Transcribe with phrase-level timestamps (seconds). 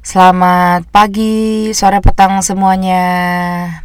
[0.00, 3.04] Selamat pagi, sore, petang semuanya.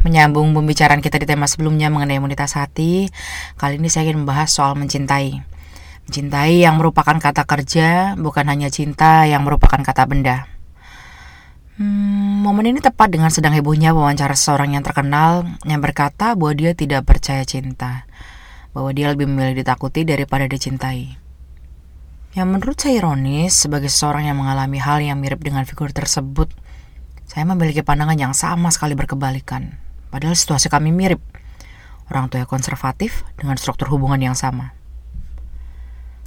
[0.00, 3.12] Menyambung pembicaraan kita di tema sebelumnya mengenai imunitas hati.
[3.60, 5.44] Kali ini saya ingin membahas soal mencintai.
[6.08, 10.48] Mencintai yang merupakan kata kerja, bukan hanya cinta yang merupakan kata benda.
[11.76, 16.72] Hmm, momen ini tepat dengan sedang hebohnya wawancara seseorang yang terkenal yang berkata bahwa dia
[16.72, 18.08] tidak percaya cinta,
[18.72, 21.25] bahwa dia lebih memilih ditakuti daripada dicintai.
[22.36, 26.52] Yang menurut saya ironis, sebagai seseorang yang mengalami hal yang mirip dengan figur tersebut,
[27.24, 29.80] saya memiliki pandangan yang sama sekali berkebalikan.
[30.12, 31.24] Padahal situasi kami mirip.
[32.12, 34.76] Orang tua konservatif dengan struktur hubungan yang sama.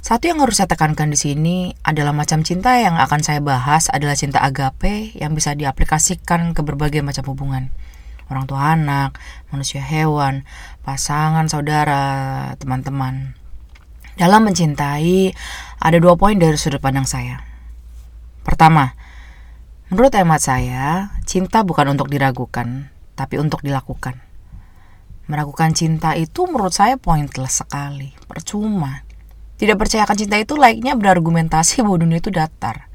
[0.02, 4.18] Satu yang harus saya tekankan di sini adalah macam cinta yang akan saya bahas adalah
[4.18, 7.70] cinta agape yang bisa diaplikasikan ke berbagai macam hubungan.
[8.26, 9.14] Orang tua anak,
[9.54, 10.42] manusia hewan,
[10.82, 13.39] pasangan, saudara, teman-teman.
[14.18, 15.34] Dalam mencintai,
[15.78, 17.42] ada dua poin dari sudut pandang saya.
[18.42, 18.96] Pertama,
[19.92, 24.18] menurut hemat saya, cinta bukan untuk diragukan, tapi untuk dilakukan.
[25.30, 29.06] Meragukan cinta itu menurut saya pointless sekali, percuma.
[29.60, 32.90] Tidak percayakan cinta itu laiknya berargumentasi bahwa dunia itu datar.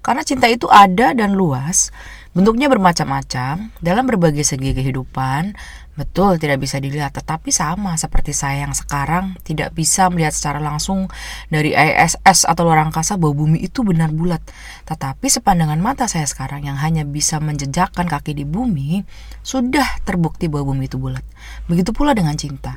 [0.00, 1.90] Karena cinta itu ada dan luas,
[2.36, 5.56] bentuknya bermacam-macam dalam berbagai segi kehidupan,
[5.96, 11.08] Betul, tidak bisa dilihat, tetapi sama seperti saya yang sekarang tidak bisa melihat secara langsung
[11.48, 14.44] dari ISS atau luar angkasa bahwa bumi itu benar bulat.
[14.84, 19.08] Tetapi sepandangan mata saya sekarang yang hanya bisa menjejakkan kaki di bumi,
[19.40, 21.24] sudah terbukti bahwa bumi itu bulat.
[21.64, 22.76] Begitu pula dengan cinta.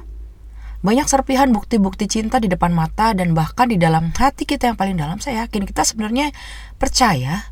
[0.79, 4.95] Banyak serpihan bukti-bukti cinta di depan mata dan bahkan di dalam hati kita yang paling
[4.95, 6.31] dalam, saya yakin kita sebenarnya
[6.79, 7.51] percaya,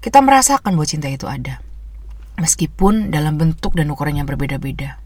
[0.00, 1.60] kita merasakan bahwa cinta itu ada
[2.40, 4.96] meskipun dalam bentuk dan ukuran yang berbeda-beda.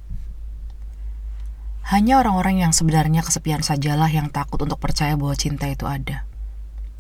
[1.91, 6.25] Hanya orang-orang yang sebenarnya kesepian sajalah yang takut untuk percaya bahwa cinta itu ada.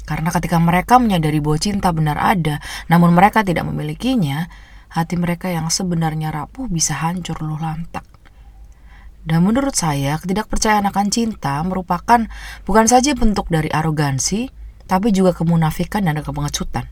[0.04, 2.60] Karena ketika mereka menyadari bahwa cinta benar ada,
[2.92, 4.52] namun mereka tidak memilikinya,
[4.92, 8.04] hati mereka yang sebenarnya rapuh bisa hancur luluh lantak.
[9.24, 12.28] Dan menurut saya, ketidakpercayaan akan cinta merupakan
[12.68, 14.52] bukan saja bentuk dari arogansi,
[14.84, 16.84] tapi juga kemunafikan dan kepengecutan.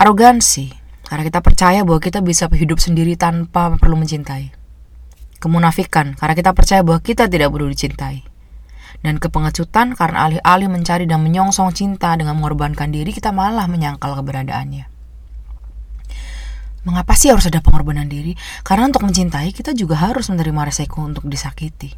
[0.00, 0.72] Arogansi
[1.04, 4.48] karena kita percaya bahwa kita bisa hidup sendiri tanpa perlu mencintai.
[5.36, 8.24] Kemunafikan, karena kita percaya bahwa kita tidak perlu dicintai.
[9.04, 14.88] Dan kepengecutan karena alih-alih mencari dan menyongsong cinta dengan mengorbankan diri, kita malah menyangkal keberadaannya.
[16.88, 18.32] Mengapa sih harus ada pengorbanan diri?
[18.64, 21.92] Karena untuk mencintai, kita juga harus menerima resiko untuk disakiti.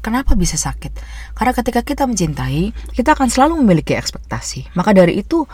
[0.00, 0.96] Kenapa bisa sakit?
[1.36, 4.72] Karena ketika kita mencintai, kita akan selalu memiliki ekspektasi.
[4.72, 5.44] Maka dari itu,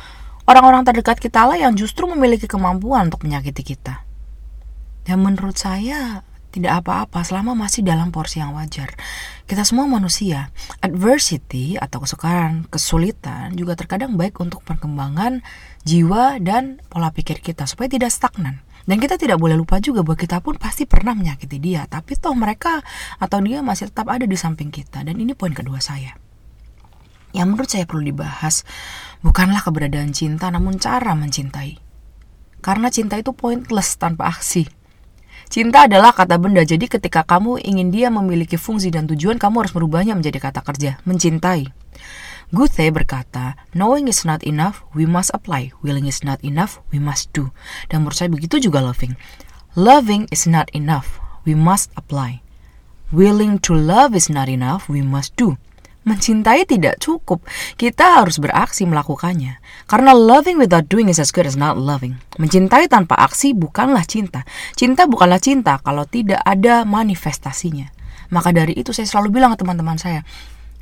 [0.53, 4.05] Orang-orang terdekat kita lah yang justru memiliki kemampuan untuk menyakiti kita.
[5.01, 8.93] Dan menurut saya tidak apa-apa selama masih dalam porsi yang wajar.
[9.49, 10.53] Kita semua manusia.
[10.85, 15.41] Adversity atau kesukaran, kesulitan juga terkadang baik untuk perkembangan
[15.89, 18.61] jiwa dan pola pikir kita supaya tidak stagnan.
[18.85, 22.37] Dan kita tidak boleh lupa juga bahwa kita pun pasti pernah menyakiti dia, tapi toh
[22.37, 22.85] mereka
[23.17, 25.01] atau dia masih tetap ada di samping kita.
[25.01, 26.13] Dan ini poin kedua saya.
[27.33, 28.69] Yang menurut saya perlu dibahas
[29.23, 31.79] bukanlah keberadaan cinta namun cara mencintai.
[32.63, 34.67] Karena cinta itu pointless tanpa aksi.
[35.51, 39.75] Cinta adalah kata benda, jadi ketika kamu ingin dia memiliki fungsi dan tujuan, kamu harus
[39.77, 41.69] merubahnya menjadi kata kerja, mencintai.
[42.53, 45.73] Goethe berkata, knowing is not enough, we must apply.
[45.81, 47.49] Willing is not enough, we must do.
[47.89, 49.17] Dan menurut saya begitu juga loving.
[49.73, 51.17] Loving is not enough,
[51.49, 52.45] we must apply.
[53.13, 55.61] Willing to love is not enough, we must do.
[56.03, 57.47] Mencintai tidak cukup,
[57.79, 59.63] kita harus beraksi melakukannya.
[59.87, 62.19] Karena loving without doing is as good as not loving.
[62.43, 64.43] Mencintai tanpa aksi bukanlah cinta.
[64.75, 67.95] Cinta bukanlah cinta kalau tidak ada manifestasinya.
[68.35, 70.27] Maka dari itu saya selalu bilang ke teman-teman saya,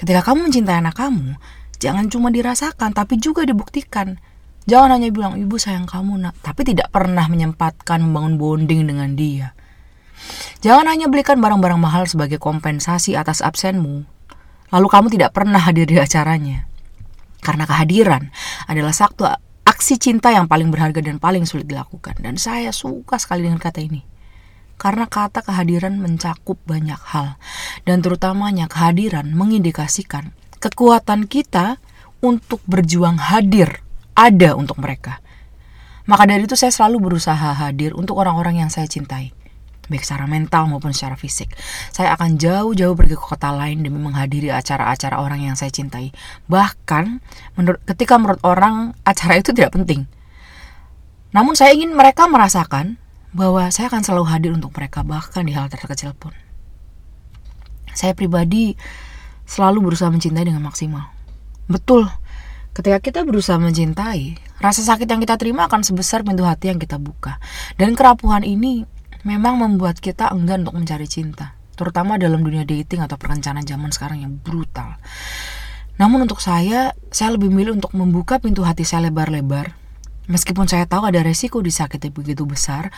[0.00, 1.36] ketika kamu mencintai anak kamu,
[1.76, 4.16] jangan cuma dirasakan tapi juga dibuktikan.
[4.64, 9.52] Jangan hanya bilang, ibu sayang kamu nak, tapi tidak pernah menyempatkan membangun bonding dengan dia.
[10.60, 14.04] Jangan hanya belikan barang-barang mahal sebagai kompensasi atas absenmu,
[14.70, 16.66] lalu kamu tidak pernah hadir di acaranya.
[17.40, 18.30] Karena kehadiran
[18.68, 19.26] adalah satu
[19.64, 22.20] aksi cinta yang paling berharga dan paling sulit dilakukan.
[22.20, 24.02] Dan saya suka sekali dengan kata ini.
[24.80, 27.40] Karena kata kehadiran mencakup banyak hal.
[27.84, 31.80] Dan terutamanya kehadiran mengindikasikan kekuatan kita
[32.20, 33.80] untuk berjuang hadir
[34.12, 35.24] ada untuk mereka.
[36.04, 39.39] Maka dari itu saya selalu berusaha hadir untuk orang-orang yang saya cintai
[39.90, 41.50] baik secara mental maupun secara fisik.
[41.90, 46.14] Saya akan jauh-jauh pergi ke kota lain demi menghadiri acara-acara orang yang saya cintai.
[46.46, 47.18] Bahkan
[47.58, 50.06] menurut ketika menurut orang acara itu tidak penting.
[51.34, 52.96] Namun saya ingin mereka merasakan
[53.34, 56.34] bahwa saya akan selalu hadir untuk mereka bahkan di hal terkecil pun.
[57.90, 58.78] Saya pribadi
[59.44, 61.10] selalu berusaha mencintai dengan maksimal.
[61.66, 62.06] Betul,
[62.74, 67.00] ketika kita berusaha mencintai, Rasa sakit yang kita terima akan sebesar pintu hati yang kita
[67.00, 67.40] buka.
[67.80, 68.84] Dan kerapuhan ini
[69.22, 71.56] memang membuat kita enggan untuk mencari cinta.
[71.76, 75.00] Terutama dalam dunia dating atau perencanaan zaman sekarang yang brutal.
[75.96, 79.76] Namun untuk saya, saya lebih milih untuk membuka pintu hati saya lebar-lebar.
[80.28, 82.88] Meskipun saya tahu ada resiko disakiti begitu besar,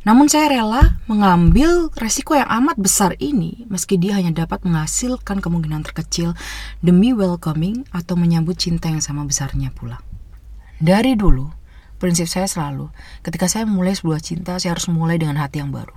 [0.00, 5.84] namun saya rela mengambil resiko yang amat besar ini meski dia hanya dapat menghasilkan kemungkinan
[5.84, 6.32] terkecil
[6.80, 10.00] demi welcoming atau menyambut cinta yang sama besarnya pula.
[10.80, 11.52] Dari dulu,
[12.00, 12.88] prinsip saya selalu,
[13.20, 15.94] ketika saya mulai sebuah cinta, saya harus mulai dengan hati yang baru.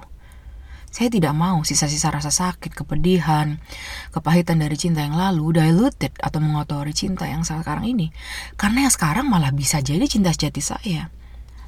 [0.94, 3.58] Saya tidak mau sisa-sisa rasa sakit, kepedihan,
[4.14, 8.14] kepahitan dari cinta yang lalu diluted atau mengotori cinta yang sekarang ini.
[8.60, 11.10] Karena yang sekarang malah bisa jadi cinta sejati saya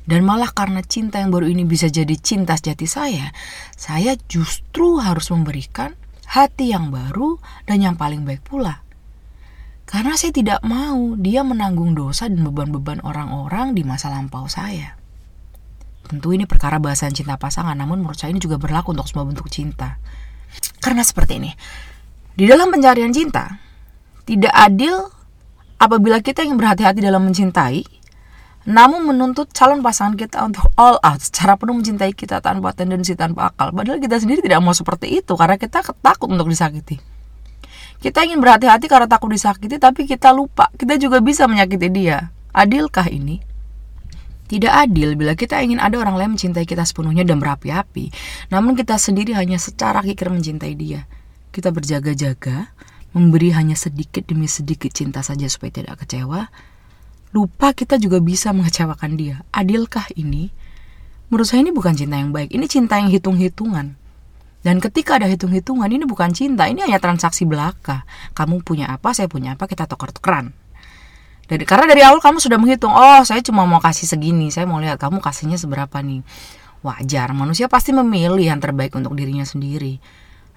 [0.05, 3.33] dan malah karena cinta yang baru ini bisa jadi cinta sejati saya,
[3.73, 5.97] saya justru harus memberikan
[6.29, 8.84] hati yang baru dan yang paling baik pula.
[9.85, 14.97] Karena saya tidak mau dia menanggung dosa dan beban-beban orang-orang di masa lampau saya.
[16.05, 19.49] Tentu ini perkara bahasan cinta pasangan, namun menurut saya ini juga berlaku untuk semua bentuk
[19.49, 19.97] cinta.
[20.81, 21.51] Karena seperti ini,
[22.37, 23.57] di dalam pencarian cinta,
[24.25, 25.09] tidak adil
[25.81, 27.81] apabila kita yang berhati-hati dalam mencintai,
[28.65, 33.53] namun menuntut calon pasangan kita untuk all out secara penuh mencintai kita tanpa tendensi tanpa
[33.53, 36.97] akal padahal kita sendiri tidak mau seperti itu karena kita takut untuk disakiti
[38.03, 40.69] kita ingin berhati-hati karena takut disakiti tapi kita lupa.
[40.75, 42.31] Kita juga bisa menyakiti dia.
[42.55, 43.41] Adilkah ini?
[44.45, 48.13] Tidak adil bila kita ingin ada orang lain mencintai kita sepenuhnya dan berapi-api.
[48.53, 51.09] Namun kita sendiri hanya secara kikir mencintai dia.
[51.49, 52.69] Kita berjaga-jaga
[53.15, 56.51] memberi hanya sedikit demi sedikit cinta saja supaya tidak kecewa.
[57.33, 59.41] Lupa kita juga bisa mengecewakan dia.
[59.49, 60.53] Adilkah ini?
[61.33, 63.97] Menurut saya ini bukan cinta yang baik, ini cinta yang hitung-hitungan.
[64.65, 68.01] Dan ketika ada hitung-hitungan, ini bukan cinta, ini hanya transaksi belaka.
[68.33, 70.57] Kamu punya apa, saya punya apa, kita tuker-tukeran.
[71.45, 74.81] Dari, karena dari awal kamu sudah menghitung, oh saya cuma mau kasih segini, saya mau
[74.81, 76.25] lihat kamu kasihnya seberapa nih.
[76.81, 80.01] Wajar, manusia pasti memilih yang terbaik untuk dirinya sendiri.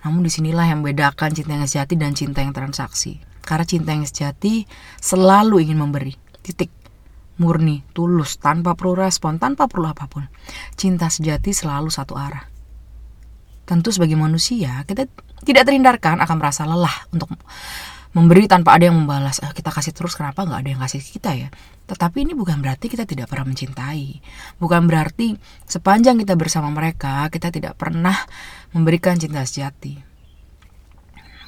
[0.01, 3.21] Namun di sinilah yang membedakan cinta yang sejati dan cinta yang transaksi.
[3.45, 4.65] Karena cinta yang sejati
[5.05, 6.73] selalu ingin memberi titik
[7.37, 10.25] murni, tulus, tanpa perlu respon, tanpa perlu apa pun.
[10.81, 12.58] Cinta sejati selalu satu arah.
[13.69, 15.05] Tentu sebagai manusia, kita
[15.45, 17.29] tidak terhindarkan akan merasa lelah untuk
[18.17, 19.45] memberi tanpa ada yang membalas.
[19.45, 21.49] Eh, kita kasih terus, kenapa nggak ada yang kasih kita ya?
[21.85, 24.25] Tetapi ini bukan berarti kita tidak pernah mencintai.
[24.57, 25.37] Bukan berarti
[25.69, 28.17] sepanjang kita bersama mereka, kita tidak pernah
[28.73, 30.01] memberikan cinta sejati.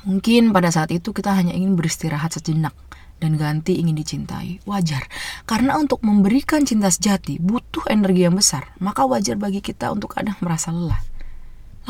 [0.04, 2.72] Mungkin pada saat itu kita hanya ingin beristirahat sejenak
[3.20, 4.64] dan ganti ingin dicintai.
[4.64, 5.04] Wajar,
[5.44, 10.40] karena untuk memberikan cinta sejati butuh energi yang besar, maka wajar bagi kita untuk kadang
[10.40, 11.09] merasa lelah.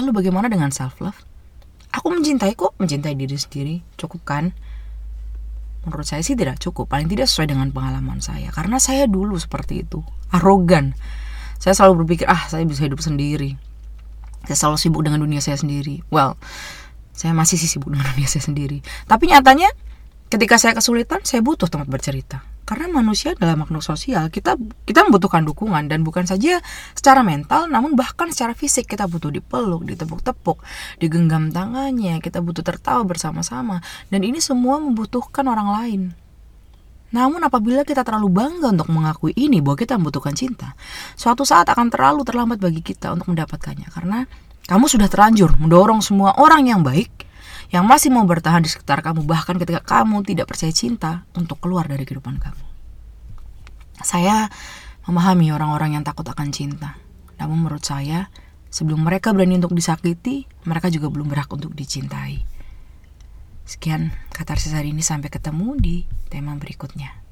[0.00, 1.20] Lalu bagaimana dengan self love?
[1.92, 4.56] Aku mencintai kok, mencintai diri sendiri, cukup kan?
[5.84, 8.48] Menurut saya sih tidak cukup, paling tidak sesuai dengan pengalaman saya.
[8.48, 10.00] Karena saya dulu seperti itu,
[10.32, 10.96] arogan.
[11.60, 13.60] Saya selalu berpikir, ah saya bisa hidup sendiri.
[14.48, 16.00] Saya selalu sibuk dengan dunia saya sendiri.
[16.08, 16.40] Well,
[17.12, 18.80] saya masih sih sibuk dengan dunia saya sendiri.
[19.04, 19.68] Tapi nyatanya
[20.32, 22.40] ketika saya kesulitan saya butuh tempat bercerita
[22.70, 24.54] karena manusia adalah makhluk sosial kita
[24.86, 26.62] kita membutuhkan dukungan dan bukan saja
[26.94, 28.86] secara mental namun bahkan secara fisik.
[28.86, 30.62] Kita butuh dipeluk ditepuk-tepuk
[31.02, 33.82] digenggam tangannya kita butuh tertawa bersama-sama.
[34.06, 36.02] Dan ini semua membutuhkan orang lain.
[37.10, 40.78] Namun apabila kita terlalu bangga untuk mengakui ini bahwa kita membutuhkan cinta,
[41.18, 43.90] suatu saat akan terlalu terlambat bagi kita untuk mendapatkannya.
[43.90, 44.22] Karena
[44.70, 47.29] kamu sudah terlanjur mendorong semua orang yang baik
[47.70, 51.86] yang masih mau bertahan di sekitar kamu bahkan ketika kamu tidak percaya cinta untuk keluar
[51.86, 52.66] dari kehidupan kamu.
[54.02, 54.50] Saya
[55.06, 56.98] memahami orang-orang yang takut akan cinta.
[57.38, 58.28] Namun menurut saya,
[58.68, 62.42] sebelum mereka berani untuk disakiti, mereka juga belum berhak untuk dicintai.
[63.64, 65.96] Sekian kata hari ini sampai ketemu di
[66.26, 67.29] tema berikutnya.